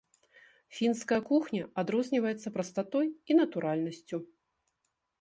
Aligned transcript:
Фінская 0.77 1.19
кухня 1.27 1.69
адрозніваецца 1.83 2.47
прастатой 2.57 3.07
і 3.33 3.41
натуральнасцю. 3.41 4.17